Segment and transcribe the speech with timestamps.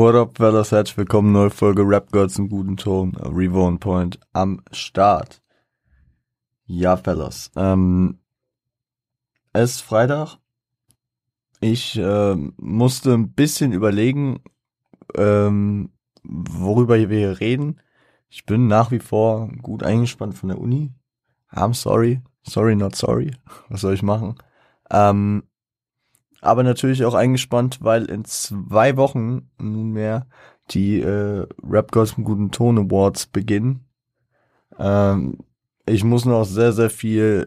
[0.00, 0.72] What up, fellas?
[0.72, 3.14] Herzlich willkommen, neue Folge Rap Girls im guten Ton.
[3.16, 5.42] Revo on Point am Start.
[6.64, 7.50] Ja, fellas.
[7.54, 8.18] Ähm,
[9.52, 10.38] es ist Freitag.
[11.60, 14.40] Ich äh, musste ein bisschen überlegen,
[15.16, 15.90] ähm,
[16.22, 17.78] worüber wir hier reden.
[18.30, 20.94] Ich bin nach wie vor gut eingespannt von der Uni.
[21.52, 22.22] I'm sorry.
[22.42, 23.32] Sorry, not sorry.
[23.68, 24.36] Was soll ich machen?
[24.90, 25.42] Ähm,
[26.40, 30.26] aber natürlich auch eingespannt, weil in zwei Wochen nunmehr
[30.70, 33.86] die äh, Rap Girls im guten Ton Awards beginnen.
[34.78, 35.38] Ähm,
[35.86, 37.46] ich muss noch sehr, sehr viel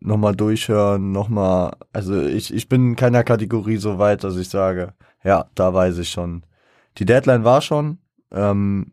[0.00, 4.94] nochmal durchhören, nochmal, also ich, ich bin in keiner Kategorie so weit, dass ich sage,
[5.24, 6.44] ja, da weiß ich schon.
[6.98, 7.98] Die Deadline war schon,
[8.30, 8.92] ähm,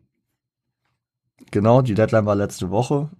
[1.50, 3.10] genau, die Deadline war letzte Woche.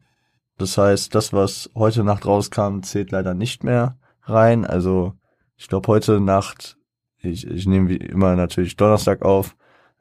[0.59, 4.64] Das heißt, das, was heute Nacht rauskam, zählt leider nicht mehr rein.
[4.64, 5.14] Also
[5.56, 6.76] ich glaube heute Nacht,
[7.18, 9.56] ich, ich nehme wie immer natürlich Donnerstag auf,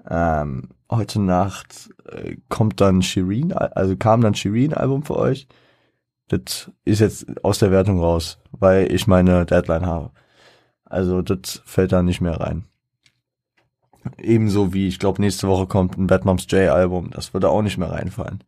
[0.10, 5.48] ähm, heute Nacht äh, kommt dann Shireen, also kam dann Shireen Album für euch.
[6.28, 10.12] Das ist jetzt aus der Wertung raus, weil ich meine Deadline habe.
[10.86, 12.66] Also das fällt da nicht mehr rein.
[14.18, 17.62] Ebenso wie, ich glaube, nächste Woche kommt ein Bad Moms J Album, das würde auch
[17.62, 18.44] nicht mehr reinfallen.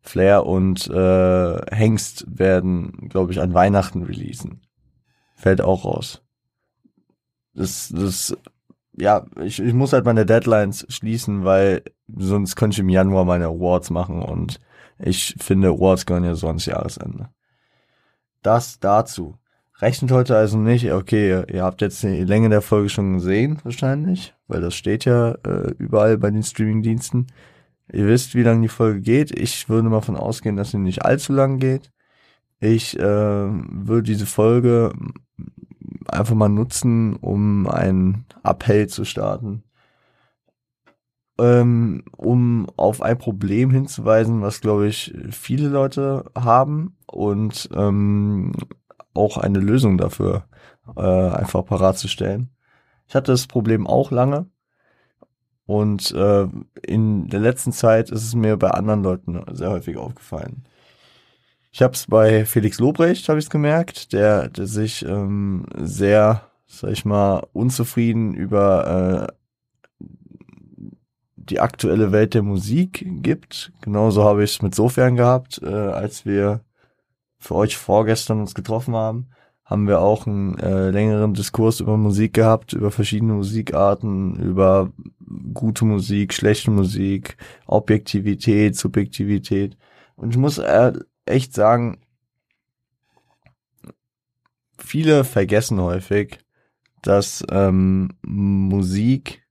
[0.00, 4.62] Flair und äh, Hengst werden, glaube ich, an Weihnachten releasen.
[5.34, 6.25] Fällt auch raus
[7.56, 8.36] das, das,
[8.96, 11.82] ja, ich, ich muss halt meine Deadlines schließen, weil
[12.14, 14.60] sonst könnte ich im Januar meine Awards machen und
[14.98, 17.28] ich finde, Awards gehören ja so ans Jahresende.
[18.42, 19.36] Das dazu.
[19.78, 24.34] Rechnet heute also nicht, okay, ihr habt jetzt die Länge der Folge schon gesehen, wahrscheinlich,
[24.46, 27.26] weil das steht ja äh, überall bei den Streamingdiensten.
[27.92, 29.38] Ihr wisst, wie lange die Folge geht.
[29.38, 31.92] Ich würde mal von ausgehen, dass sie nicht allzu lang geht.
[32.58, 34.92] Ich äh, würde diese Folge
[36.08, 39.62] einfach mal nutzen, um einen Appell zu starten.
[41.38, 48.52] Ähm, um auf ein Problem hinzuweisen, was, glaube ich, viele Leute haben und ähm,
[49.12, 50.44] auch eine Lösung dafür
[50.96, 52.50] äh, einfach parat zu stellen.
[53.06, 54.46] Ich hatte das Problem auch lange
[55.66, 56.46] und äh,
[56.82, 60.64] in der letzten Zeit ist es mir bei anderen Leuten sehr häufig aufgefallen.
[61.76, 66.40] Ich habe es bei Felix Lobrecht, habe ich es gemerkt, der, der sich ähm, sehr,
[66.66, 70.06] sag ich mal, unzufrieden über äh,
[71.36, 73.72] die aktuelle Welt der Musik gibt.
[73.82, 76.62] Genauso habe ich es mit Sofern gehabt, äh, als wir
[77.38, 79.26] für euch vorgestern uns getroffen haben,
[79.62, 84.94] haben wir auch einen äh, längeren Diskurs über Musik gehabt, über verschiedene Musikarten, über
[85.52, 89.76] gute Musik, schlechte Musik, Objektivität, Subjektivität.
[90.14, 90.94] Und ich muss äh,
[91.26, 91.98] echt sagen,
[94.78, 96.38] viele vergessen häufig,
[97.02, 99.46] dass ähm, Musik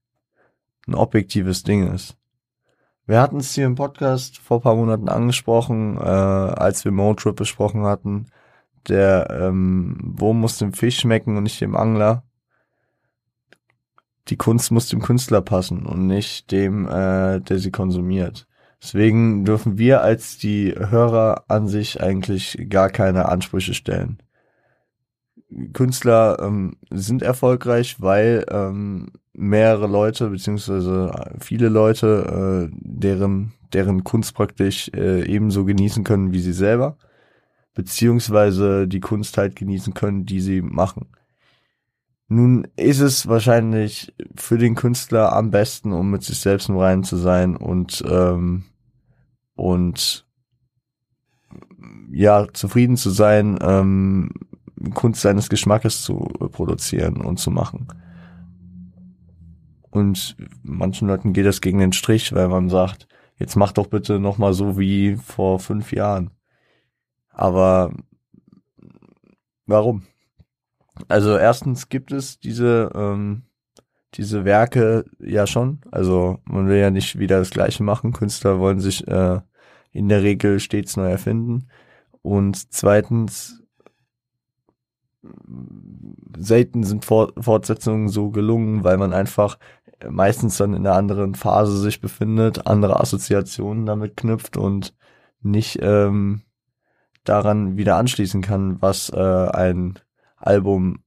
[0.86, 2.16] ein objektives Ding ist.
[3.06, 7.84] Wir hatten es hier im Podcast vor paar Monaten angesprochen, äh, als wir Motrip besprochen
[7.84, 8.26] hatten.
[8.88, 12.24] Der ähm, Wurm muss dem Fisch schmecken und nicht dem Angler.
[14.28, 18.48] Die Kunst muss dem Künstler passen und nicht dem, äh, der sie konsumiert.
[18.82, 24.18] Deswegen dürfen wir als die Hörer an sich eigentlich gar keine Ansprüche stellen.
[25.72, 34.34] Künstler ähm, sind erfolgreich, weil ähm, mehrere Leute beziehungsweise viele Leute äh, deren deren Kunst
[34.34, 36.96] praktisch äh, ebenso genießen können wie sie selber,
[37.74, 41.08] beziehungsweise die Kunst halt genießen können, die sie machen.
[42.28, 47.04] Nun ist es wahrscheinlich für den Künstler am besten, um mit sich selbst im Reinen
[47.04, 48.64] zu sein und ähm,
[49.54, 50.26] und
[52.10, 54.30] ja zufrieden zu sein, ähm,
[54.94, 56.16] Kunst seines Geschmackes zu
[56.52, 57.88] produzieren und zu machen.
[59.90, 63.08] Und manchen Leuten geht das gegen den Strich, weil man sagt,
[63.38, 66.30] jetzt mach doch bitte noch mal so wie vor fünf Jahren.
[67.30, 67.92] Aber
[69.64, 70.02] warum?
[71.08, 73.42] Also erstens gibt es diese ähm,
[74.14, 75.80] diese Werke ja schon.
[75.90, 78.12] Also man will ja nicht wieder das Gleiche machen.
[78.12, 79.40] Künstler wollen sich äh,
[79.90, 81.68] in der Regel stets neu erfinden.
[82.22, 83.62] Und zweitens
[86.36, 89.58] selten sind Fortsetzungen so gelungen, weil man einfach
[90.08, 94.94] meistens dann in einer anderen Phase sich befindet, andere Assoziationen damit knüpft und
[95.40, 96.42] nicht ähm,
[97.24, 99.98] daran wieder anschließen kann, was äh, ein
[100.36, 101.00] Album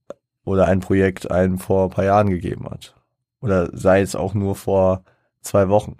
[0.44, 2.94] oder ein Projekt einem vor ein paar Jahren gegeben hat.
[3.40, 5.04] Oder sei es auch nur vor
[5.40, 5.96] zwei Wochen.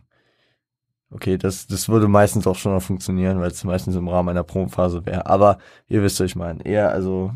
[1.11, 4.44] Okay, das, das würde meistens auch schon noch funktionieren, weil es meistens im Rahmen einer
[4.44, 5.27] Probenphase wäre.
[5.27, 6.65] Aber ihr wisst, was ich meine.
[6.65, 7.32] Eher also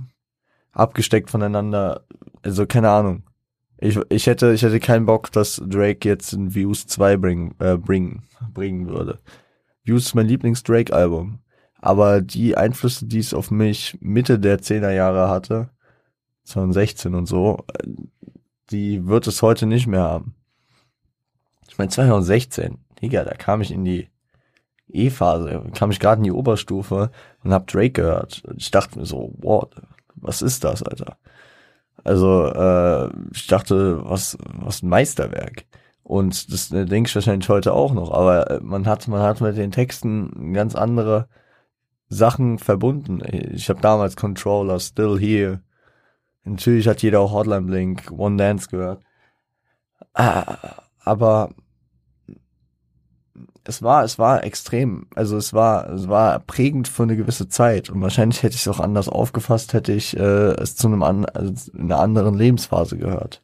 [0.72, 2.04] abgesteckt voneinander,
[2.42, 3.24] also keine Ahnung.
[3.78, 7.76] Ich, ich hätte, ich hätte keinen Bock, dass Drake jetzt ein Views 2 bringen, äh,
[7.76, 9.18] bringen, bringen würde.
[9.82, 11.40] Views ist mein Lieblings-Drake-Album.
[11.80, 15.68] Aber die Einflüsse, die es auf mich Mitte der 10er Jahre hatte,
[16.44, 17.64] 2016 und so,
[18.70, 20.34] die wird es heute nicht mehr haben.
[21.68, 24.08] Ich meine, 2016, Digga, da kam ich in die
[24.88, 27.10] E-Phase, kam ich gerade in die Oberstufe
[27.42, 28.42] und hab Drake gehört.
[28.56, 29.68] Ich dachte mir so, wow,
[30.14, 31.16] was ist das, Alter?
[32.04, 35.64] Also, äh, ich dachte, was, was ein Meisterwerk.
[36.02, 39.40] Und das äh, denke ich wahrscheinlich heute auch noch, aber äh, man hat, man hat
[39.40, 41.28] mit den Texten ganz andere
[42.08, 43.22] Sachen verbunden.
[43.54, 45.60] Ich habe damals Controller, Still Here.
[46.44, 49.02] Natürlich hat jeder auch Hotline Blink, One Dance gehört.
[50.12, 51.50] Ah, aber
[53.64, 55.06] es war, es war extrem.
[55.14, 57.88] Also es war, es war prägend für eine gewisse Zeit.
[57.88, 61.24] Und wahrscheinlich hätte ich es auch anders aufgefasst, hätte ich äh, es zu einem an,
[61.24, 63.42] also in einer anderen Lebensphase gehört.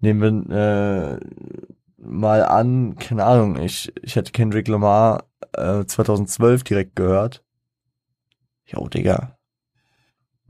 [0.00, 1.20] Nehmen wir äh,
[1.98, 7.44] mal an, keine Ahnung, ich, ich hätte Kendrick Lamar äh, 2012 direkt gehört.
[8.66, 9.38] Jo, Digga.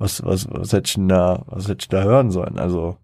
[0.03, 2.59] Was, was, was hätte ich denn da, was hätte ich da hören sollen?
[2.59, 2.97] Also,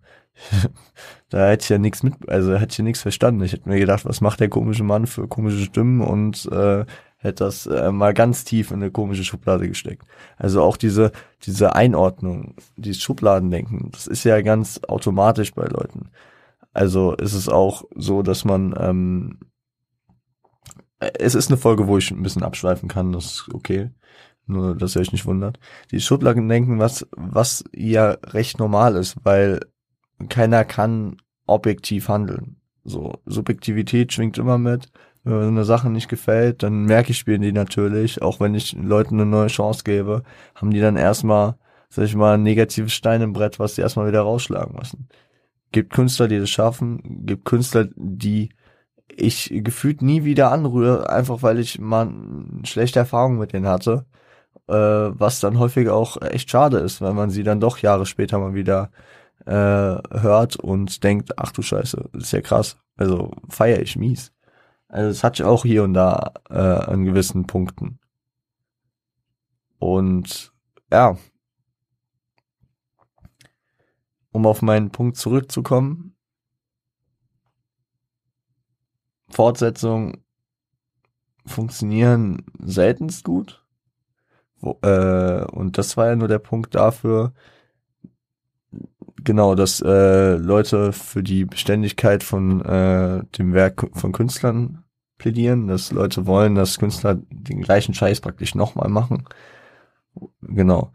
[1.29, 3.41] da hätte ich ja nichts mit, also hätte ich ja nichts verstanden.
[3.45, 6.85] Ich hätte mir gedacht, was macht der komische Mann für komische Stimmen und äh,
[7.19, 10.09] hätte das äh, mal ganz tief in eine komische Schublade gesteckt.
[10.39, 11.12] Also auch diese,
[11.45, 16.11] diese Einordnung, dieses Schubladendenken, das ist ja ganz automatisch bei Leuten.
[16.73, 19.39] Also ist es auch so, dass man, ähm,
[20.99, 23.91] es ist eine Folge, wo ich ein bisschen abschweifen kann, das ist okay.
[24.49, 25.61] Nur, dass ihr euch nicht wundert.
[25.91, 29.61] Die Schubladendenken, was, was ja recht normal ist, weil
[30.31, 32.56] keiner kann objektiv handeln.
[32.83, 34.91] So, Subjektivität schwingt immer mit.
[35.23, 38.73] Wenn mir eine Sache nicht gefällt, dann merke ich spielen die natürlich, auch wenn ich
[38.73, 40.23] Leuten eine neue Chance gebe,
[40.55, 41.56] haben die dann erstmal,
[41.91, 45.09] sag ich mal, ein negatives Stein im Brett, was sie erstmal wieder rausschlagen müssen.
[45.73, 48.49] Gibt Künstler, die das schaffen, gibt Künstler, die
[49.15, 52.11] ich gefühlt nie wieder anrühre, einfach weil ich mal
[52.65, 54.06] schlechte Erfahrungen mit denen hatte,
[54.69, 54.75] äh,
[55.19, 58.55] was dann häufig auch echt schade ist, weil man sie dann doch Jahre später mal
[58.55, 58.91] wieder
[59.47, 62.79] äh, hört und denkt, ach du Scheiße, ist ja krass.
[62.97, 64.32] Also feier ich mies.
[64.88, 67.99] Also das hatte ich auch hier und da äh, an gewissen Punkten.
[69.79, 70.53] Und
[70.93, 71.17] ja,
[74.32, 76.17] um auf meinen Punkt zurückzukommen,
[79.31, 80.25] Fortsetzungen
[81.47, 83.64] funktionieren seltenst gut.
[84.60, 87.32] Wo, äh, und das war ja nur der Punkt dafür,
[89.25, 94.84] genau, dass äh, Leute für die Beständigkeit von äh, dem Werk von Künstlern
[95.19, 99.25] plädieren, dass Leute wollen, dass Künstler den gleichen Scheiß praktisch nochmal machen.
[100.43, 100.93] Genau.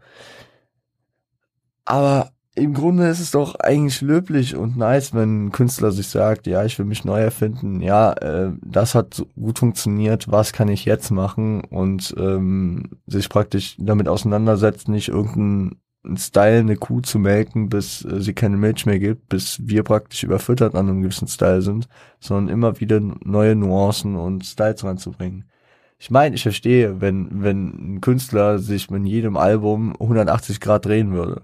[1.84, 6.46] Aber im Grunde ist es doch eigentlich löblich und nice, wenn ein Künstler sich sagt,
[6.46, 10.84] ja, ich will mich neu erfinden, ja, äh, das hat gut funktioniert, was kann ich
[10.84, 15.80] jetzt machen und ähm, sich praktisch damit auseinandersetzt, nicht irgendein
[16.16, 20.22] Style eine Kuh zu melken, bis äh, sie keine Milch mehr gibt, bis wir praktisch
[20.22, 21.88] überfüttert an einem gewissen Style sind,
[22.20, 25.50] sondern immer wieder neue Nuancen und Styles reinzubringen.
[25.98, 31.12] Ich meine, ich verstehe, wenn, wenn ein Künstler sich mit jedem Album 180 Grad drehen
[31.12, 31.42] würde.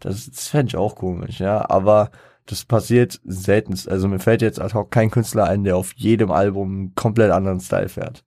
[0.00, 2.10] Das, das fände ich auch komisch, ja, aber
[2.46, 3.88] das passiert seltenst.
[3.88, 7.30] Also mir fällt jetzt ad hoc kein Künstler ein, der auf jedem Album einen komplett
[7.32, 8.26] anderen Style fährt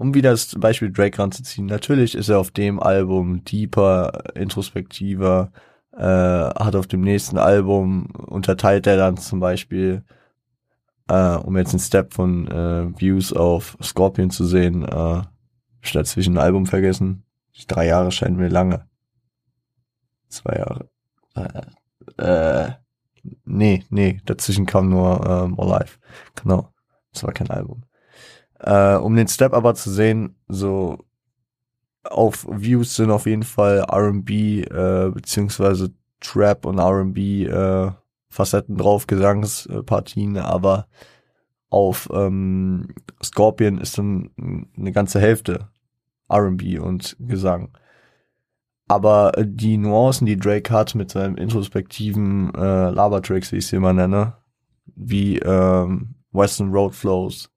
[0.00, 5.52] um wieder das Beispiel Drake ranzuziehen, natürlich ist er auf dem Album deeper, introspektiver,
[5.92, 10.02] äh, hat auf dem nächsten Album unterteilt er dann zum Beispiel,
[11.08, 15.20] äh, um jetzt einen Step von äh, Views auf Scorpion zu sehen, äh,
[15.82, 17.24] ich dazwischen ein Album vergessen.
[17.68, 18.86] Drei Jahre scheinen mir lange.
[20.30, 20.88] Zwei Jahre.
[21.34, 22.72] Äh, äh,
[23.44, 25.98] nee, nee, dazwischen kam nur äh, More Life.
[26.42, 26.72] Genau.
[27.12, 27.82] Das war kein Album.
[28.60, 30.98] Äh, um den Step aber zu sehen, so
[32.04, 37.90] auf Views sind auf jeden Fall R&B äh, beziehungsweise Trap und R&B äh,
[38.28, 40.86] Facetten drauf, Gesangspartien, aber
[41.68, 44.30] auf ähm, Scorpion ist dann
[44.76, 45.68] eine ganze Hälfte
[46.28, 47.70] R&B und Gesang.
[48.90, 53.92] Aber die Nuancen, die Drake hat mit seinem introspektiven äh, Labertricks, wie ich sie immer
[53.92, 54.32] nenne,
[54.96, 57.52] wie ähm, Western Road Flows,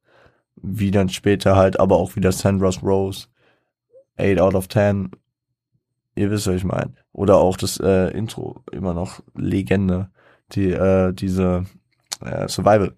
[0.57, 3.29] wie dann später halt, aber auch wieder Sandra's Rose,
[4.19, 5.09] 8 out of 10,
[6.13, 6.93] ihr wisst, was ich meine.
[7.13, 10.11] Oder auch das äh, Intro, immer noch Legende,
[10.51, 11.65] die, äh, diese
[12.23, 12.93] äh, Survival.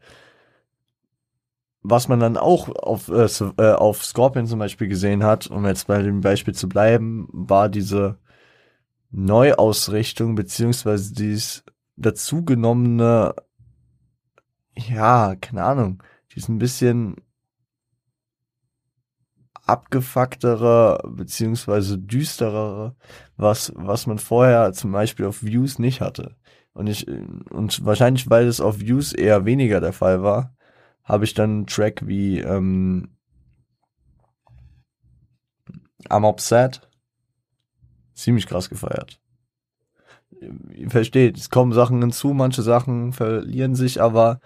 [1.83, 5.87] Was man dann auch auf, äh, äh, auf Scorpion zum Beispiel gesehen hat, um jetzt
[5.87, 8.17] bei dem Beispiel zu bleiben, war diese
[9.15, 11.63] Neuausrichtung, beziehungsweise dieses
[11.95, 13.33] dazugenommene,
[14.77, 17.15] ja, keine Ahnung, die ist ein bisschen
[19.65, 22.95] abgefucktere beziehungsweise düsterere,
[23.37, 26.35] was was man vorher zum Beispiel auf Views nicht hatte.
[26.73, 30.55] Und ich und wahrscheinlich weil es auf Views eher weniger der Fall war,
[31.03, 33.15] habe ich dann einen Track wie ähm,
[36.09, 36.81] I'm Upset
[38.15, 39.19] ziemlich krass gefeiert.
[40.73, 44.39] Ihr versteht, es kommen Sachen hinzu, manche Sachen verlieren sich, aber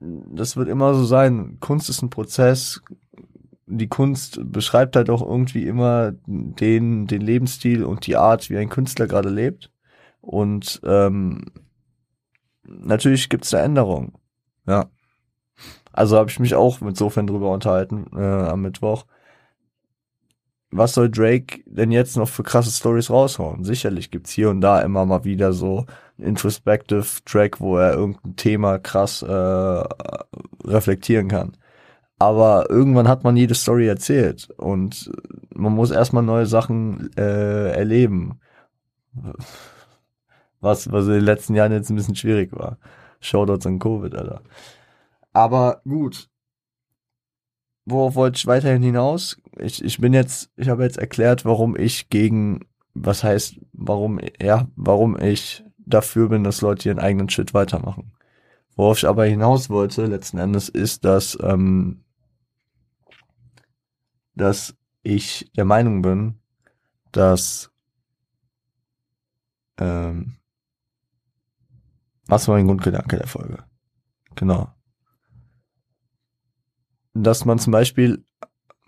[0.00, 1.58] das wird immer so sein.
[1.60, 2.82] Kunst ist ein Prozess,
[3.66, 8.68] die Kunst beschreibt halt auch irgendwie immer den, den Lebensstil und die Art, wie ein
[8.68, 9.70] Künstler gerade lebt.
[10.20, 11.46] Und ähm,
[12.64, 14.12] natürlich gibt's da Änderungen.
[14.66, 14.90] Ja.
[15.92, 19.04] Also habe ich mich auch mit Sofern drüber unterhalten äh, am Mittwoch.
[20.72, 23.62] Was soll Drake denn jetzt noch für krasse Stories raushauen?
[23.62, 25.84] Sicherlich gibt's hier und da immer mal wieder so
[26.16, 29.84] Introspective Track, wo er irgendein Thema krass äh,
[30.64, 31.56] reflektieren kann.
[32.18, 35.10] Aber irgendwann hat man jede Story erzählt und
[35.54, 38.40] man muss erstmal neue Sachen äh, erleben.
[40.60, 42.78] Was, was in den letzten Jahren jetzt ein bisschen schwierig war.
[43.20, 44.40] Shoutouts an Covid, Alter.
[45.32, 46.30] Aber gut.
[47.84, 49.36] Worauf wollte ich weiterhin hinaus?
[49.58, 52.60] Ich, ich bin jetzt, ich habe jetzt erklärt, warum ich gegen,
[52.94, 58.12] was heißt, warum, ja, warum ich dafür bin, dass Leute ihren eigenen Shit weitermachen.
[58.76, 62.04] Worauf ich aber hinaus wollte, letzten Endes, ist, dass ähm,
[64.34, 66.38] dass ich der Meinung bin,
[67.10, 67.70] dass
[69.78, 70.36] ähm,
[72.26, 73.64] was war mein Grundgedanke der Folge?
[74.36, 74.72] Genau.
[77.14, 78.24] Dass man zum Beispiel,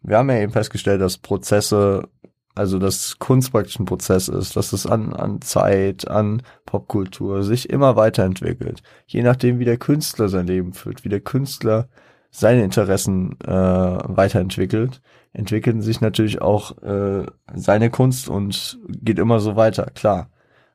[0.02, 2.08] wir haben ja eben festgestellt, dass Prozesse,
[2.54, 7.68] also dass Kunst praktisch ein Prozess ist, dass es an, an Zeit, an Popkultur sich
[7.70, 8.82] immer weiterentwickelt.
[9.06, 11.88] Je nachdem, wie der Künstler sein Leben führt, wie der Künstler
[12.30, 15.00] seine Interessen äh, weiterentwickelt,
[15.32, 20.30] entwickeln sich natürlich auch äh, seine Kunst und geht immer so weiter, klar.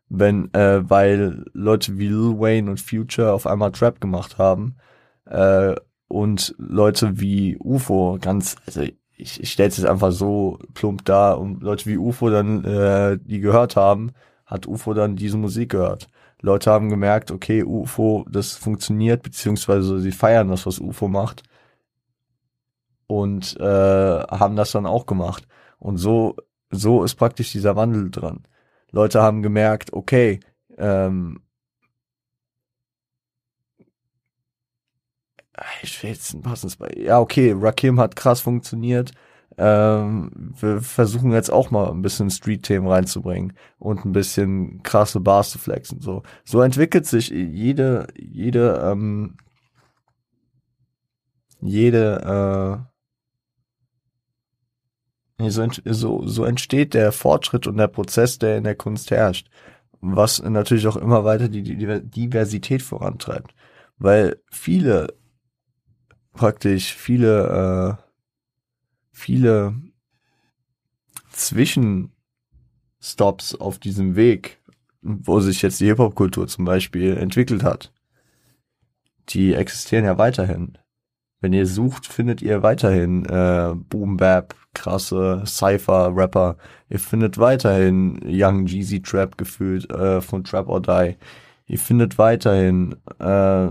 [0.10, 4.76] Wenn, äh, weil Leute wie Lil Wayne und Future auf einmal Trap gemacht haben
[5.26, 5.76] äh,
[6.10, 11.34] und Leute wie UFO ganz, also ich, ich stelle es jetzt einfach so plump da
[11.34, 14.12] und Leute wie UFO dann äh, die gehört haben,
[14.46, 16.08] hat UFO dann diese Musik gehört.
[16.42, 21.44] Leute haben gemerkt, okay, UFO, das funktioniert, beziehungsweise sie feiern das, was UFO macht
[23.08, 25.48] und äh, haben das dann auch gemacht.
[25.78, 26.36] Und so,
[26.72, 28.44] so ist praktisch dieser Wandel dran.
[28.92, 30.40] Leute haben gemerkt, okay,
[30.78, 31.42] ähm,
[35.82, 36.90] ich will jetzt ein passendes bei.
[36.98, 39.12] Ja, okay, Rakim hat krass funktioniert.
[39.58, 45.50] Ähm, wir versuchen jetzt auch mal ein bisschen Street-Themen reinzubringen und ein bisschen krasse Bars
[45.52, 46.00] zu flexen.
[46.00, 49.36] So, so entwickelt sich jede, jede, ähm,
[51.62, 52.86] jede,
[55.40, 59.50] äh, so, so, so entsteht der Fortschritt und der Prozess, der in der Kunst herrscht.
[60.02, 63.54] Was natürlich auch immer weiter die Diversität vorantreibt.
[63.98, 65.19] Weil viele,
[66.40, 68.02] praktisch viele, äh,
[69.12, 69.76] viele
[71.34, 74.62] Zwischenstops auf diesem Weg,
[75.02, 77.92] wo sich jetzt die Hip-Hop-Kultur zum Beispiel entwickelt hat,
[79.28, 80.78] die existieren ja weiterhin.
[81.42, 86.56] Wenn ihr sucht, findet ihr weiterhin äh, Boom Bap, krasse Cypher Rapper.
[86.88, 91.18] Ihr findet weiterhin Young Jeezy Trap gefühlt äh, von Trap or Die.
[91.70, 93.70] Ihr findet weiterhin äh,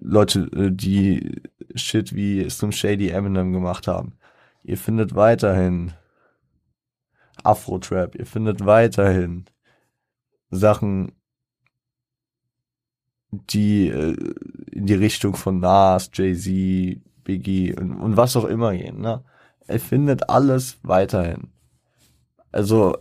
[0.00, 1.40] Leute, äh, die
[1.74, 4.12] Shit wie Slim Shady Eminem gemacht haben.
[4.62, 5.94] Ihr findet weiterhin
[7.42, 8.14] Afro Trap.
[8.14, 9.46] Ihr findet weiterhin
[10.50, 11.12] Sachen,
[13.30, 14.14] die äh,
[14.70, 19.00] in die Richtung von Nas, Jay-Z, Biggie und, und was auch immer gehen.
[19.00, 19.24] Ne?
[19.66, 21.48] Er findet alles weiterhin.
[22.52, 22.98] Also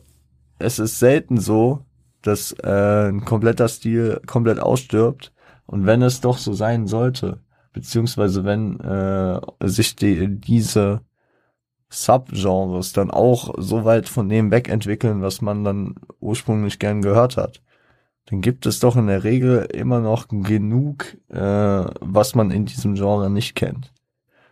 [0.59, 1.83] es ist selten so,
[2.21, 5.31] dass äh, ein kompletter Stil komplett ausstirbt.
[5.65, 7.39] Und wenn es doch so sein sollte,
[7.73, 11.01] beziehungsweise wenn äh, sich die, diese
[11.89, 17.61] Subgenres dann auch so weit von dem wegentwickeln, was man dann ursprünglich gern gehört hat,
[18.25, 22.93] dann gibt es doch in der Regel immer noch genug, äh, was man in diesem
[22.93, 23.91] Genre nicht kennt.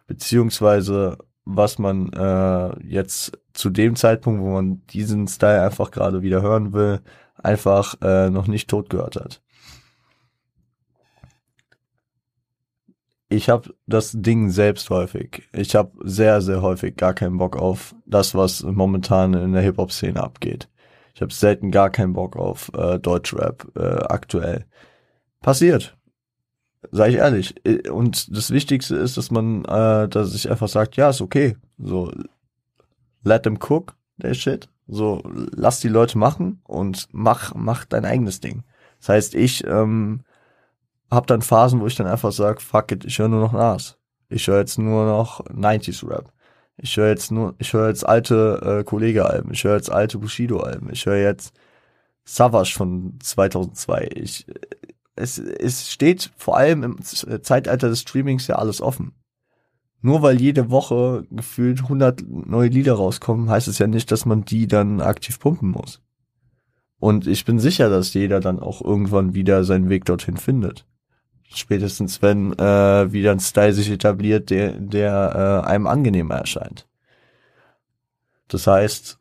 [0.07, 6.41] Beziehungsweise was man äh, jetzt zu dem Zeitpunkt, wo man diesen Style einfach gerade wieder
[6.41, 7.01] hören will,
[7.43, 9.41] einfach äh, noch nicht tot gehört hat.
[13.29, 15.49] Ich habe das Ding selbst häufig.
[15.51, 20.21] Ich habe sehr, sehr häufig gar keinen Bock auf das, was momentan in der Hip-Hop-Szene
[20.23, 20.69] abgeht.
[21.13, 24.65] Ich habe selten gar keinen Bock auf äh, Deutschrap äh, aktuell.
[25.41, 25.97] passiert.
[26.91, 27.55] Sei ich ehrlich.
[27.89, 31.57] Und das Wichtigste ist, dass man, äh, dass ich einfach sagt, ja, ist okay.
[31.77, 32.11] So,
[33.23, 34.69] let them cook, der shit.
[34.87, 38.63] So, lass die Leute machen und mach, mach dein eigenes Ding.
[38.99, 40.21] Das heißt, ich ähm,
[41.11, 43.97] hab dann Phasen, wo ich dann einfach sag, fuck it, ich höre nur noch Nas.
[44.29, 46.31] Ich höre jetzt nur noch 90s Rap.
[46.77, 50.91] Ich höre jetzt nur, ich höre jetzt alte äh, Kollege-Alben, ich höre jetzt alte Bushido-Alben,
[50.91, 51.53] ich höre jetzt
[52.23, 54.09] Savage von 2002.
[54.13, 54.45] Ich,
[55.15, 59.13] es, es steht vor allem im Zeitalter des Streamings ja alles offen.
[60.01, 64.45] Nur weil jede Woche gefühlt 100 neue Lieder rauskommen, heißt es ja nicht, dass man
[64.45, 66.01] die dann aktiv pumpen muss.
[66.99, 70.85] Und ich bin sicher, dass jeder dann auch irgendwann wieder seinen Weg dorthin findet.
[71.49, 76.87] Spätestens wenn äh, wieder ein Style sich etabliert, der, der äh, einem angenehmer erscheint.
[78.47, 79.17] Das heißt,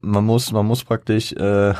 [0.00, 1.74] man muss, man muss praktisch äh,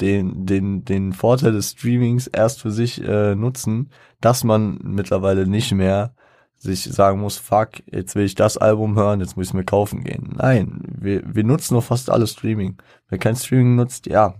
[0.00, 3.90] den, den, den Vorteil des Streamings erst für sich äh, nutzen,
[4.20, 6.14] dass man mittlerweile nicht mehr
[6.56, 10.04] sich sagen muss, fuck, jetzt will ich das Album hören, jetzt muss ich mir kaufen
[10.04, 10.34] gehen.
[10.36, 12.76] Nein, wir, wir nutzen noch fast alles Streaming.
[13.08, 14.34] Wer kein Streaming nutzt, ja,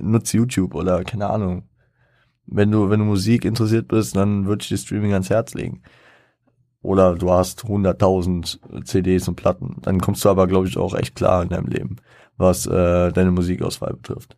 [0.00, 1.62] nutzt YouTube oder keine Ahnung.
[2.46, 5.82] Wenn du, wenn du Musik interessiert bist, dann würde ich dir Streaming ans Herz legen.
[6.82, 9.76] Oder du hast 100.000 CDs und Platten.
[9.82, 11.96] Dann kommst du aber, glaube ich, auch echt klar in deinem Leben,
[12.36, 14.36] was äh, deine Musikauswahl betrifft.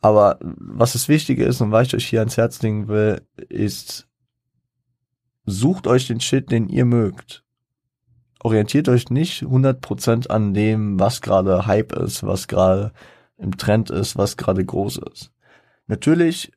[0.00, 4.08] Aber was das Wichtige ist und was ich euch hier ans Herz legen will, ist,
[5.44, 7.44] sucht euch den Shit, den ihr mögt.
[8.42, 12.92] Orientiert euch nicht 100% an dem, was gerade Hype ist, was gerade
[13.36, 15.32] im Trend ist, was gerade groß ist.
[15.86, 16.52] Natürlich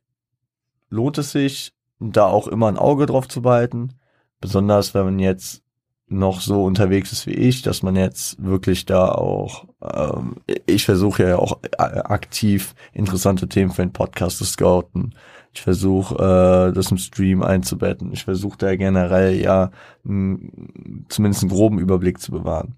[0.89, 3.99] lohnt es sich, da auch immer ein Auge drauf zu behalten,
[4.39, 5.63] besonders wenn man jetzt
[6.07, 11.27] noch so unterwegs ist wie ich, dass man jetzt wirklich da auch, ähm, ich versuche
[11.27, 15.15] ja auch äh, aktiv interessante Themen für den Podcast zu scouten.
[15.53, 18.11] Ich versuche äh, das im Stream einzubetten.
[18.11, 19.71] Ich versuche da generell ja
[20.03, 22.75] m, zumindest einen groben Überblick zu bewahren.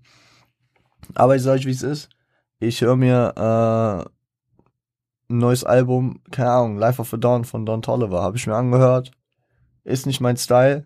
[1.14, 2.10] Aber ich sage euch, wie es ist.
[2.60, 7.82] Ich höre mir äh, ein neues Album, keine Ahnung, Life of a Dawn von Don
[7.82, 9.12] Tolliver, habe ich mir angehört.
[9.84, 10.86] Ist nicht mein Style.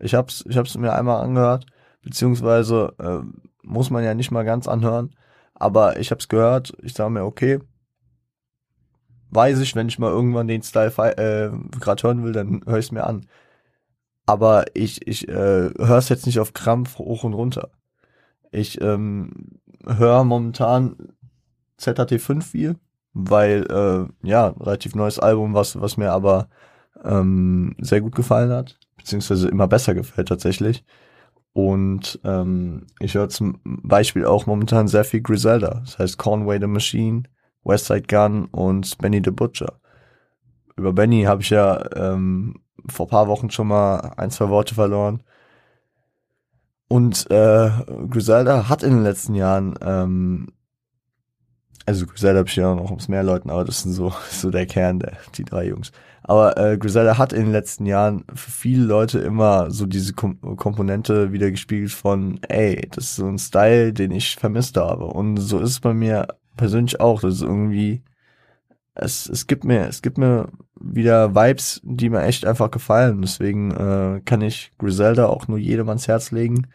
[0.00, 1.66] Ich hab's, ich hab's mir einmal angehört
[2.04, 3.20] beziehungsweise äh,
[3.62, 5.14] muss man ja nicht mal ganz anhören.
[5.54, 7.60] Aber ich habe es gehört, ich sage mir, okay,
[9.30, 12.86] weiß ich, wenn ich mal irgendwann den Style äh, gerade hören will, dann höre ich
[12.86, 13.26] es mir an.
[14.26, 17.70] Aber ich, ich äh, höre es jetzt nicht auf Krampf hoch und runter.
[18.52, 20.96] Ich ähm, höre momentan
[21.78, 22.76] ZHT5 viel,
[23.12, 26.48] weil, äh, ja, relativ neues Album, was, was mir aber
[27.04, 30.84] ähm, sehr gut gefallen hat, beziehungsweise immer besser gefällt tatsächlich.
[31.54, 35.82] Und ähm, ich höre zum Beispiel auch momentan sehr viel Griselda.
[35.84, 37.22] Das heißt Conway the Machine,
[37.62, 39.78] Westside Gun und Benny the Butcher.
[40.76, 45.22] Über Benny habe ich ja ähm, vor paar Wochen schon mal ein, zwei Worte verloren.
[46.88, 47.70] Und äh,
[48.10, 50.48] Griselda hat in den letzten Jahren, ähm,
[51.86, 54.66] also Griselda habe ich ja noch ums mehr Leuten, aber das sind so, so der
[54.66, 55.92] Kern, der, die drei Jungs.
[56.26, 60.40] Aber äh, Griselda hat in den letzten Jahren für viele Leute immer so diese Kom
[60.56, 65.04] Komponente wieder gespiegelt von, ey, das ist so ein Style, den ich vermisst habe.
[65.04, 67.20] Und so ist es bei mir persönlich auch.
[67.20, 68.02] Das ist irgendwie,
[68.94, 70.48] es, es gibt mir, es gibt mir
[70.80, 73.20] wieder Vibes, die mir echt einfach gefallen.
[73.20, 76.68] Deswegen äh, kann ich Griselda auch nur jedem ans Herz legen,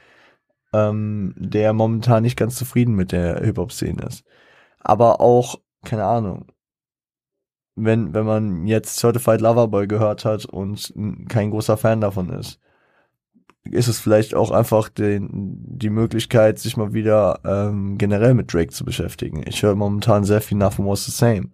[0.74, 4.24] ähm, der momentan nicht ganz zufrieden mit der Hip-Hop-Szene ist.
[4.80, 6.46] Aber auch, keine Ahnung,
[7.84, 10.94] wenn, wenn man jetzt Certified Loverboy gehört hat und
[11.28, 12.60] kein großer Fan davon ist,
[13.64, 18.72] ist es vielleicht auch einfach den, die Möglichkeit, sich mal wieder ähm, generell mit Drake
[18.72, 19.44] zu beschäftigen.
[19.46, 21.50] Ich höre momentan sehr viel Nothing Was the Same.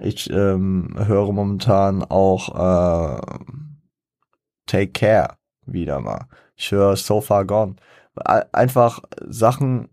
[0.00, 3.20] Ich ähm, höre momentan auch äh,
[4.66, 6.26] Take Care wieder mal.
[6.56, 7.76] Ich höre So Far Gone.
[8.52, 9.88] Einfach Sachen,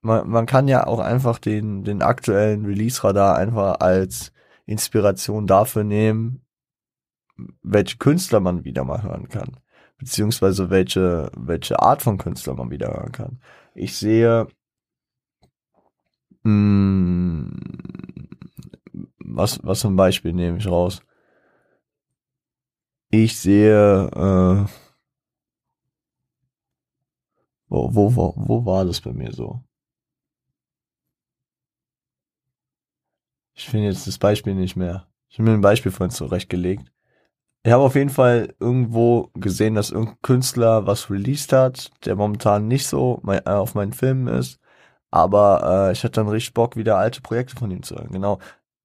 [0.00, 4.32] man, man kann ja auch einfach den, den aktuellen Release-Radar einfach als
[4.66, 6.44] Inspiration dafür nehmen,
[7.62, 9.60] welche Künstler man wieder mal hören kann,
[9.98, 13.40] beziehungsweise welche, welche Art von Künstler man wieder hören kann.
[13.74, 14.48] Ich sehe,
[16.42, 17.76] mh, mm,
[19.18, 21.02] was, was zum Beispiel nehme ich raus?
[23.10, 24.66] Ich sehe, äh,
[27.68, 29.62] wo, wo, wo, wo war das bei mir so?
[33.66, 35.08] Ich finde jetzt das Beispiel nicht mehr.
[35.28, 36.92] Ich habe mir ein Beispiel vorhin zurechtgelegt.
[37.64, 42.68] Ich habe auf jeden Fall irgendwo gesehen, dass irgendein Künstler was released hat, der momentan
[42.68, 44.60] nicht so äh, auf meinen Filmen ist,
[45.10, 48.10] Aber äh, ich hatte dann richtig Bock, wieder alte Projekte von ihm zu hören.
[48.12, 48.38] Genau.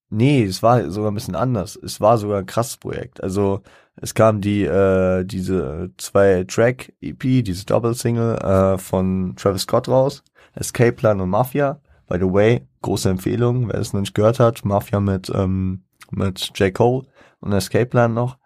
[0.10, 1.76] Nee, es war sogar ein bisschen anders.
[1.78, 3.24] Es war sogar ein krasses Projekt.
[3.24, 3.64] Also
[3.98, 9.90] es kam die äh, diese zwei Track EP, diese Double Single äh, von Travis Scott
[9.90, 10.24] raus,
[10.56, 11.82] Escape Plan und Mafia.
[12.12, 16.52] By the way, große Empfehlung, wer es noch nicht gehört hat, Mafia mit ähm, mit
[16.60, 17.08] J Cole
[17.40, 18.38] und Escape Plan noch.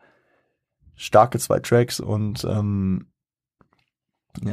[0.93, 3.08] Starke zwei Tracks und ähm,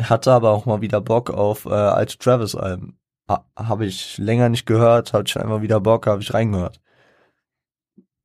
[0.04, 2.98] hatte aber auch mal wieder Bock auf äh, alte Travis-Alben.
[3.28, 6.80] Ha, habe ich länger nicht gehört, hatte ich einmal wieder Bock, habe ich reingehört.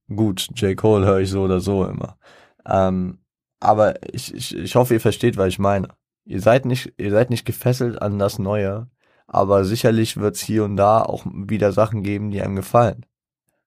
[0.08, 0.78] Gut, J.
[0.78, 2.17] Cole höre ich so oder so immer.
[2.65, 3.19] Ähm,
[3.60, 5.89] aber ich, ich, ich hoffe, ihr versteht, was ich meine.
[6.23, 8.89] Ihr seid nicht, ihr seid nicht gefesselt an das Neue,
[9.28, 13.06] aber sicherlich wird es hier und da auch wieder Sachen geben, die einem gefallen.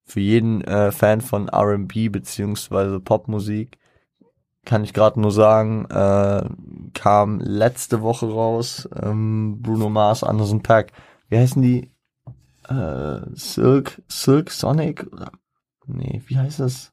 [0.05, 3.79] Für jeden äh, Fan von R&B beziehungsweise Popmusik
[4.65, 6.49] kann ich gerade nur sagen, äh,
[6.95, 10.93] kam letzte Woche raus, ähm, Bruno Mars, Anderson Pack.
[11.29, 11.91] Wie heißen die?
[12.69, 15.07] Äh, Silk, Silk Sonic?
[15.87, 16.93] Nee, wie heißt das?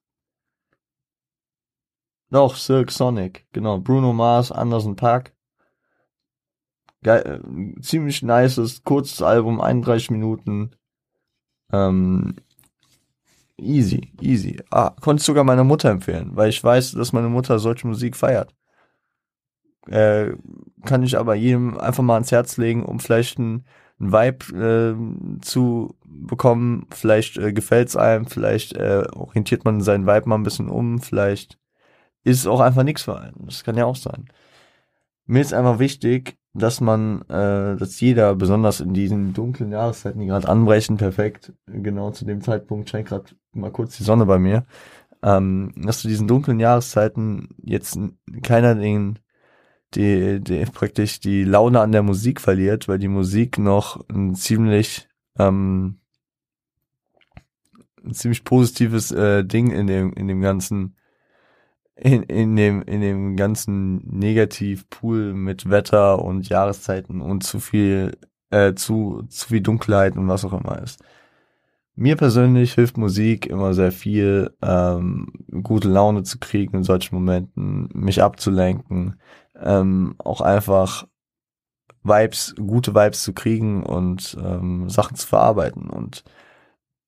[2.30, 3.80] Doch, Silk Sonic, genau.
[3.80, 5.34] Bruno Mars, Anderson Pack.
[7.08, 7.41] Geil,
[7.80, 10.72] ziemlich nices, kurzes Album, 31 Minuten.
[11.72, 12.36] Ähm,
[13.58, 14.60] Easy, easy.
[14.72, 18.54] Ah, konnte sogar meiner Mutter empfehlen, weil ich weiß, dass meine Mutter solche Musik feiert.
[19.88, 20.34] Äh,
[20.84, 23.65] kann ich aber jedem einfach mal ans Herz legen, um vielleicht einen,
[24.02, 26.88] einen Vibe äh, zu bekommen.
[26.91, 31.58] Vielleicht äh, gefällt's einem, vielleicht äh, orientiert man seinen Vibe mal ein bisschen um, vielleicht
[32.26, 33.46] ist es auch einfach nichts für einen.
[33.46, 34.28] Das kann ja auch sein.
[35.26, 40.28] Mir ist einfach wichtig, dass man, äh, dass jeder, besonders in diesen dunklen Jahreszeiten, die
[40.28, 44.65] gerade anbrechen, perfekt, genau zu dem Zeitpunkt scheint gerade mal kurz die Sonne bei mir,
[45.24, 48.00] ähm, dass zu diesen dunklen Jahreszeiten jetzt
[48.43, 49.20] keiner den,
[49.93, 55.08] die, die praktisch die Laune an der Musik verliert, weil die Musik noch ein ziemlich
[55.38, 56.00] ähm,
[58.04, 60.96] ein ziemlich positives äh, Ding in dem in dem ganzen
[62.00, 68.18] in, in dem in dem ganzen Negativpool mit Wetter und Jahreszeiten und zu viel
[68.52, 71.04] äh, zu zu viel Dunkelheit und was auch immer ist.
[72.00, 75.34] Mir persönlich hilft Musik immer sehr viel, ähm,
[75.64, 79.20] gute Laune zu kriegen in solchen Momenten, mich abzulenken,
[79.60, 81.08] ähm, auch einfach
[82.04, 85.90] Vibes, gute Vibes zu kriegen und ähm, Sachen zu verarbeiten.
[85.90, 86.24] Und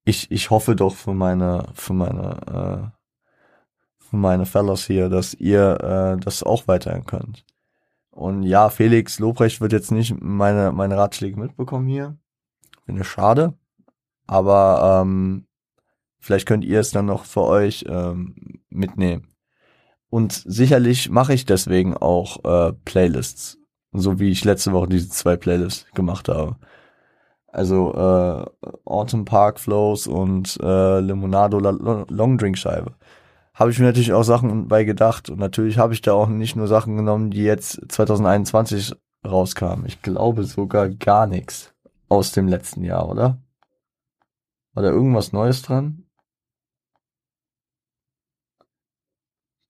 [0.05, 2.98] ich, ich hoffe doch für meine, für meine, äh,
[4.11, 7.45] meine Fellows hier, dass ihr äh, das auch weiterhin könnt.
[8.11, 12.17] Und ja, Felix Lobrecht wird jetzt nicht meine, meine Ratschläge mitbekommen hier.
[12.85, 13.53] Finde ich schade.
[14.27, 15.45] Aber ähm,
[16.19, 19.27] vielleicht könnt ihr es dann noch für euch ähm, mitnehmen.
[20.09, 23.57] Und sicherlich mache ich deswegen auch äh, Playlists,
[23.91, 26.57] so wie ich letzte Woche diese zwei Playlists gemacht habe.
[27.47, 32.95] Also äh, Autumn Park Flows und äh, Limonado Long Drink Scheibe.
[33.59, 36.55] Habe ich mir natürlich auch Sachen bei gedacht und natürlich habe ich da auch nicht
[36.55, 38.95] nur Sachen genommen, die jetzt 2021
[39.27, 39.85] rauskamen.
[39.85, 41.73] Ich glaube sogar gar nichts
[42.07, 43.37] aus dem letzten Jahr, oder?
[44.71, 46.05] War da irgendwas Neues dran?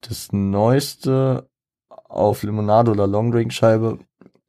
[0.02, 1.50] Das Neueste
[1.88, 3.98] auf Limonade oder Long Drink Scheibe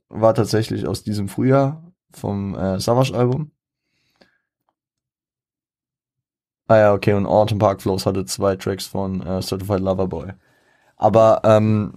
[0.07, 3.51] war tatsächlich aus diesem Frühjahr vom äh, Savage Album.
[6.71, 10.31] Ah ja, okay, und Autumn Park Flows hatte zwei Tracks von äh, Certified Lover Boy.
[10.95, 11.95] Aber ähm,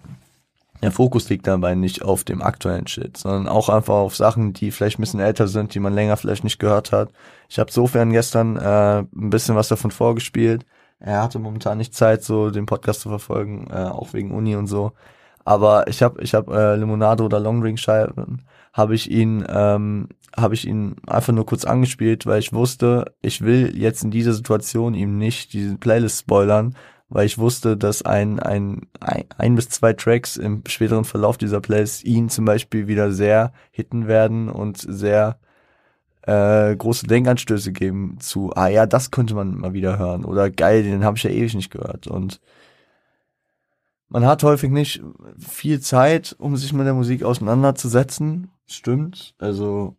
[0.83, 4.73] der Fokus liegt dabei nicht auf dem aktuellen Shit, sondern auch einfach auf Sachen, die
[4.73, 7.11] vielleicht ein bisschen älter sind, die man länger vielleicht nicht gehört hat.
[7.49, 10.67] Ich habe sofern gestern äh, ein bisschen was davon vorgespielt.
[10.99, 14.67] Er hatte momentan nicht Zeit, so den Podcast zu verfolgen, äh, auch wegen Uni und
[14.67, 14.91] so.
[15.45, 20.55] Aber ich habe ich hab, äh, Limonade oder Longring Scheiben, habe ich ihn ähm, habe
[20.55, 24.95] ich ihn einfach nur kurz angespielt, weil ich wusste, ich will jetzt in dieser Situation
[24.95, 26.75] ihm nicht diese Playlist spoilern,
[27.09, 31.61] weil ich wusste, dass ein, ein, ein, ein bis zwei Tracks im späteren Verlauf dieser
[31.61, 35.39] Plays ihn zum Beispiel wieder sehr hitten werden und sehr
[36.23, 40.83] äh, große Denkanstöße geben zu, ah ja, das könnte man mal wieder hören oder geil,
[40.83, 42.41] den habe ich ja ewig nicht gehört und
[44.15, 45.03] man hat häufig nicht
[45.39, 48.49] viel Zeit, um sich mit der Musik auseinanderzusetzen.
[48.65, 49.35] Stimmt.
[49.39, 49.97] Also,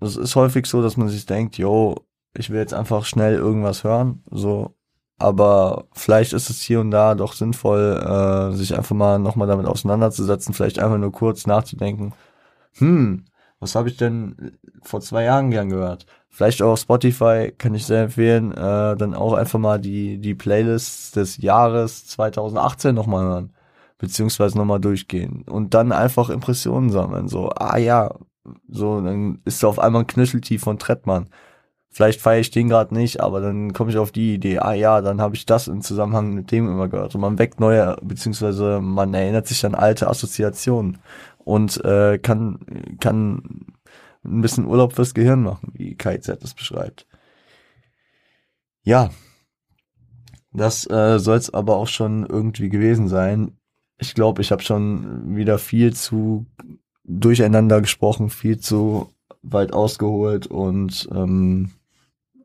[0.00, 3.84] es ist häufig so, dass man sich denkt, yo, ich will jetzt einfach schnell irgendwas
[3.84, 4.22] hören.
[4.30, 4.74] So,
[5.18, 9.66] aber vielleicht ist es hier und da doch sinnvoll, äh, sich einfach mal nochmal damit
[9.66, 12.14] auseinanderzusetzen, vielleicht einfach nur kurz nachzudenken,
[12.78, 13.26] hm,
[13.60, 16.06] was habe ich denn vor zwei Jahren gern gehört?
[16.36, 20.34] Vielleicht auch auf Spotify kann ich sehr empfehlen, äh, dann auch einfach mal die, die
[20.34, 23.54] Playlists des Jahres 2018 nochmal hören,
[23.98, 28.10] beziehungsweise nochmal durchgehen und dann einfach Impressionen sammeln, so, ah ja,
[28.68, 31.28] So, dann ist da auf einmal ein Knütteltief von Trettmann.
[31.90, 35.00] Vielleicht feiere ich den gerade nicht, aber dann komme ich auf die Idee, ah ja,
[35.00, 37.14] dann habe ich das im Zusammenhang mit dem immer gehört.
[37.14, 40.98] Und man weckt neue, beziehungsweise man erinnert sich an alte Assoziationen
[41.44, 42.58] und äh, kann,
[43.00, 43.66] kann
[44.24, 47.06] ein bisschen Urlaub fürs Gehirn machen, wie KZ das beschreibt.
[48.82, 49.10] Ja,
[50.52, 53.58] das äh, soll es aber auch schon irgendwie gewesen sein.
[53.98, 56.46] Ich glaube, ich habe schon wieder viel zu
[57.04, 59.10] durcheinander gesprochen, viel zu
[59.42, 61.70] weit ausgeholt und ähm,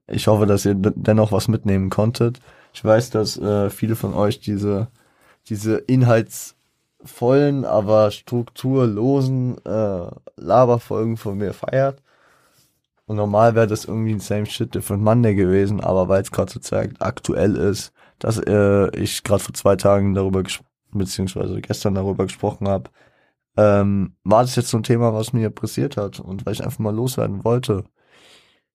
[0.07, 2.39] ich hoffe, dass ihr dennoch was mitnehmen konntet.
[2.73, 4.87] Ich weiß, dass äh, viele von euch diese,
[5.47, 5.77] diese
[6.99, 12.01] inhaltsvollen, aber strukturlosen äh, Laberfolgen von mir feiert.
[13.05, 16.51] Und normal wäre das irgendwie ein Same Shit Different Monday gewesen, aber weil es gerade
[16.51, 20.43] so zeigt, aktuell ist, dass äh, ich gerade vor zwei Tagen darüber
[20.91, 22.89] beziehungsweise gestern darüber gesprochen habe,
[23.57, 26.79] ähm, war das jetzt so ein Thema, was mir pressiert hat und weil ich einfach
[26.79, 27.85] mal loswerden wollte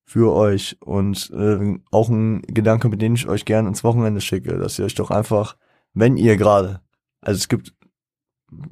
[0.04, 4.58] für euch und äh, auch ein Gedanke, mit dem ich euch gerne ins Wochenende schicke,
[4.58, 5.56] dass ihr euch doch einfach,
[5.94, 6.80] wenn ihr gerade,
[7.22, 7.72] also es gibt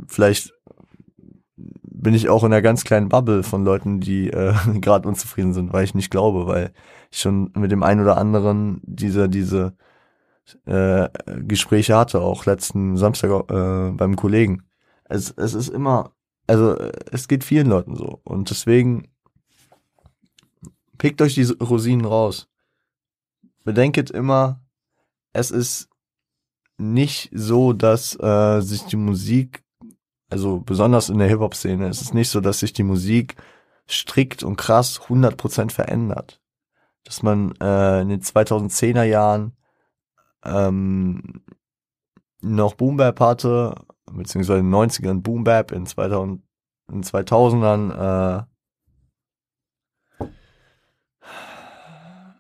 [0.07, 0.53] vielleicht
[2.03, 5.73] bin ich auch in einer ganz kleinen Bubble von Leuten, die äh, gerade unzufrieden sind,
[5.73, 6.73] weil ich nicht glaube, weil
[7.11, 9.75] ich schon mit dem einen oder anderen dieser diese
[10.66, 11.09] äh,
[11.42, 14.64] Gespräche hatte, auch letzten Samstag äh, beim Kollegen.
[15.05, 16.12] Es, es ist immer,
[16.47, 16.77] also
[17.11, 19.09] es geht vielen Leuten so und deswegen
[20.99, 22.49] pickt euch die Rosinen raus.
[23.64, 24.61] Bedenket immer,
[25.33, 25.88] es ist
[26.79, 29.62] nicht so, dass äh, sich die Musik
[30.33, 33.37] also besonders in der Hip-Hop-Szene, ist es nicht so, dass sich die Musik
[33.87, 36.40] strikt und krass 100% verändert.
[37.05, 39.55] Dass man äh, in den 2010er Jahren
[40.42, 41.45] ähm,
[42.40, 43.75] noch Boom Bap hatte,
[44.11, 46.42] beziehungsweise in den 90ern Boom Bap, in, 2000,
[46.90, 48.47] in 2000ern
[50.18, 50.27] äh,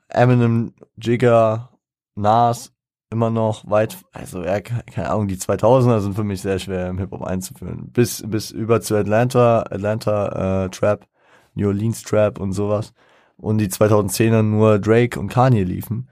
[0.08, 1.78] Eminem, Jigger,
[2.14, 2.72] Nas
[3.12, 6.98] immer noch weit, also ja, keine Ahnung, die 2000er sind für mich sehr schwer im
[6.98, 7.90] Hip-Hop einzuführen.
[7.92, 11.06] Bis, bis über zu Atlanta, Atlanta äh, Trap,
[11.54, 12.92] New Orleans Trap und sowas.
[13.36, 16.08] Und die 2010er nur Drake und Kanye liefen.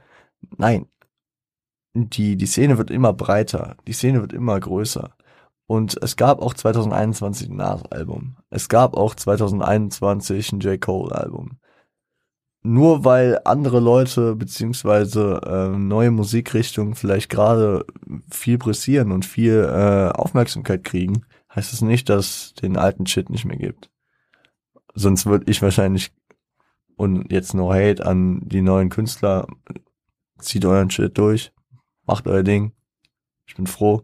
[0.57, 0.87] Nein.
[1.95, 3.77] Die, die Szene wird immer breiter.
[3.87, 5.11] Die Szene wird immer größer.
[5.67, 8.37] Und es gab auch 2021 ein Nas-Album.
[8.51, 10.81] Es gab auch 2021 ein J.
[10.81, 11.60] Cole-Album
[12.63, 17.87] nur weil andere Leute beziehungsweise äh, neue Musikrichtungen vielleicht gerade
[18.31, 23.31] viel pressieren und viel äh, Aufmerksamkeit kriegen, heißt es das nicht, dass den alten Shit
[23.31, 23.91] nicht mehr gibt.
[24.95, 26.13] Sonst würde ich wahrscheinlich
[26.97, 29.47] und jetzt no hate an die neuen Künstler,
[30.39, 31.51] zieht euren Shit durch,
[32.07, 32.73] macht euer Ding.
[33.47, 34.03] Ich bin froh,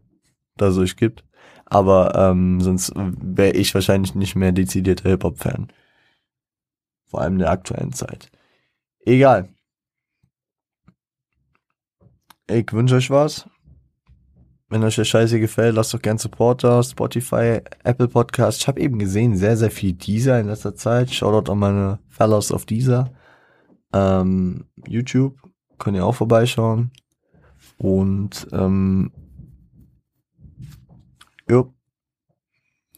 [0.56, 1.22] dass es euch gibt.
[1.66, 5.68] Aber ähm, sonst wäre ich wahrscheinlich nicht mehr dezidierter Hip-Hop-Fan.
[7.04, 8.30] Vor allem in der aktuellen Zeit.
[9.06, 9.48] Egal.
[12.48, 13.48] Ich wünsche euch was.
[14.68, 18.60] Wenn euch der Scheiße gefällt, lasst doch gern Supporter, Spotify, Apple Podcast.
[18.60, 21.12] Ich habe eben gesehen, sehr, sehr viel Deezer in letzter Zeit.
[21.12, 23.12] Shoutout an meine Fellows auf Deezer.
[23.92, 25.36] Ähm, YouTube,
[25.78, 26.90] könnt ihr auch vorbeischauen.
[27.78, 29.12] Und ähm,
[31.48, 31.72] jo,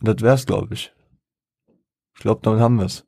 [0.01, 0.91] das wär's, glaube ich.
[2.15, 3.08] Ich glaube, damit haben wir's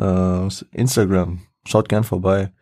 [0.00, 1.40] äh, Instagram.
[1.66, 2.52] Schaut gern vorbei.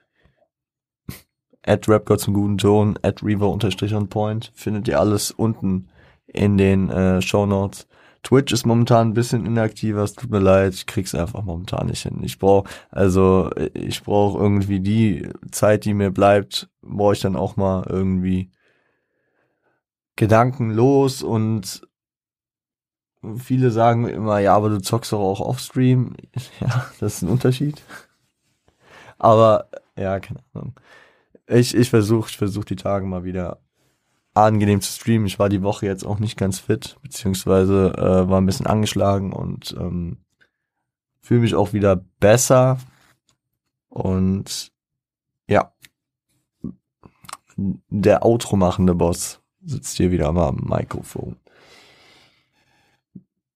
[1.65, 4.51] At Rapgod zum guten Ton, at Reaver unterstrich on point.
[4.55, 5.89] Findet ihr alles unten
[6.27, 7.87] in den äh, Show Notes.
[8.23, 12.03] Twitch ist momentan ein bisschen inaktiver, es tut mir leid, ich krieg's einfach momentan nicht
[12.03, 12.21] hin.
[12.23, 17.57] Ich brauche also ich brauche irgendwie die Zeit, die mir bleibt, brauche ich dann auch
[17.57, 18.51] mal irgendwie
[20.15, 21.87] gedankenlos und
[23.37, 26.15] viele sagen immer, ja, aber du zockst doch auch offstream.
[26.61, 27.83] Ja, das ist ein Unterschied.
[29.19, 30.75] Aber, ja, keine Ahnung.
[31.47, 33.61] Ich, ich versuche ich versuch die Tage mal wieder
[34.35, 35.27] angenehm zu streamen.
[35.27, 39.33] Ich war die Woche jetzt auch nicht ganz fit, beziehungsweise äh, war ein bisschen angeschlagen
[39.33, 40.19] und ähm,
[41.21, 42.79] fühle mich auch wieder besser.
[43.89, 44.73] Und
[45.49, 45.73] ja,
[47.57, 51.37] der Outro machende Boss sitzt hier wieder am Mikrofon.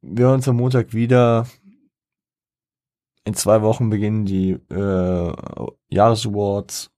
[0.08, 1.48] Wir hören uns am Montag wieder.
[3.24, 5.32] In zwei Wochen beginnen die äh,
[5.88, 6.92] Jahresawards.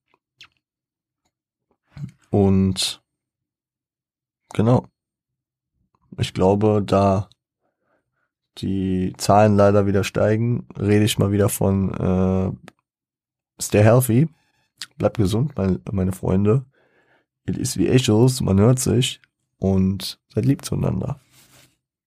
[2.29, 3.01] Und
[4.53, 4.85] genau.
[6.19, 7.29] Ich glaube, da
[8.59, 12.51] die Zahlen leider wieder steigen, rede ich mal wieder von äh,
[13.59, 14.27] Stay healthy.
[14.99, 16.63] Bleibt gesund, meine, meine Freunde.
[17.47, 19.19] It is wie Echos, man hört sich
[19.57, 21.19] und seid lieb zueinander.